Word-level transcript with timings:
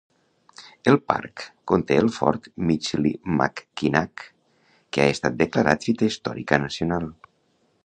El 0.91 0.95
parc 1.11 1.43
conté 1.71 1.97
el 2.03 2.09
fort 2.15 2.49
Michilimackinac, 2.69 4.25
que 4.89 5.05
ha 5.05 5.13
estat 5.17 5.39
declarat 5.45 5.89
Fita 5.91 6.11
Històrica 6.11 6.63
Nacional. 6.67 7.09